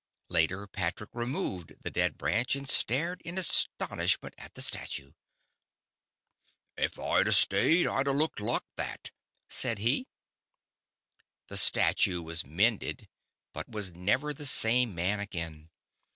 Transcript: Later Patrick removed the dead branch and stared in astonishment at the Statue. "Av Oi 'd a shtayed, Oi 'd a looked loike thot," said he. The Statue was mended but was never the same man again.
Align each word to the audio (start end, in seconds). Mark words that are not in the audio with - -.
Later 0.29 0.65
Patrick 0.65 1.11
removed 1.13 1.73
the 1.83 1.91
dead 1.91 2.17
branch 2.17 2.55
and 2.55 2.67
stared 2.67 3.21
in 3.21 3.37
astonishment 3.37 4.33
at 4.35 4.55
the 4.55 4.61
Statue. 4.63 5.11
"Av 6.79 6.97
Oi 6.97 7.23
'd 7.23 7.27
a 7.27 7.31
shtayed, 7.31 7.85
Oi 7.87 8.01
'd 8.01 8.07
a 8.07 8.11
looked 8.11 8.39
loike 8.39 8.65
thot," 8.77 9.11
said 9.47 9.77
he. 9.77 10.07
The 11.49 11.57
Statue 11.57 12.23
was 12.23 12.43
mended 12.43 13.09
but 13.53 13.69
was 13.69 13.93
never 13.93 14.33
the 14.33 14.47
same 14.47 14.95
man 14.95 15.19
again. 15.19 15.69